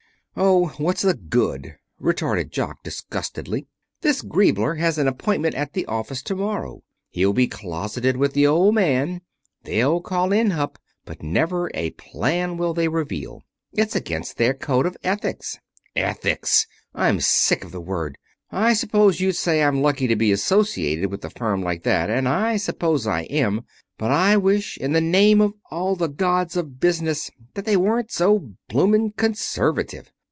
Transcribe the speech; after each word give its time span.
"Oh, 0.37 0.67
what's 0.77 1.01
the 1.01 1.13
good!" 1.13 1.75
retorted 1.99 2.53
Jock 2.53 2.83
disgustedly. 2.83 3.67
"This 3.99 4.21
Griebler 4.21 4.75
has 4.77 4.97
an 4.97 5.09
appointment 5.09 5.55
at 5.55 5.73
the 5.73 5.85
office 5.87 6.23
to 6.23 6.35
morrow. 6.37 6.83
He'll 7.09 7.33
be 7.33 7.49
closeted 7.49 8.15
with 8.15 8.31
the 8.31 8.47
Old 8.47 8.73
Man. 8.73 9.19
They'll 9.65 9.99
call 9.99 10.31
in 10.31 10.51
Hupp. 10.51 10.79
But 11.03 11.21
never 11.21 11.69
a 11.73 11.89
plan 11.91 12.55
will 12.55 12.73
they 12.73 12.87
reveal. 12.87 13.43
It's 13.73 13.93
against 13.93 14.37
their 14.37 14.53
code 14.53 14.85
of 14.85 14.95
ethics. 15.03 15.59
Ethics! 15.97 16.65
I'm 16.95 17.19
sick 17.19 17.65
of 17.65 17.73
the 17.73 17.81
word. 17.81 18.17
I 18.53 18.71
suppose 18.73 19.19
you'd 19.19 19.35
say 19.35 19.61
I'm 19.61 19.81
lucky 19.81 20.07
to 20.07 20.15
be 20.15 20.31
associated 20.31 21.11
with 21.11 21.25
a 21.25 21.29
firm 21.29 21.61
like 21.61 21.83
that, 21.83 22.09
and 22.09 22.29
I 22.29 22.55
suppose 22.55 23.05
I 23.05 23.23
am. 23.23 23.65
But 23.97 24.11
I 24.11 24.37
wish 24.37 24.77
in 24.77 24.93
the 24.93 25.01
name 25.01 25.41
of 25.41 25.53
all 25.69 25.97
the 25.97 26.07
gods 26.09 26.55
of 26.55 26.79
Business 26.79 27.29
that 27.53 27.65
they 27.65 27.75
weren't 27.75 28.13
so 28.13 28.53
bloomin' 28.69 29.11
conservative. 29.17 30.09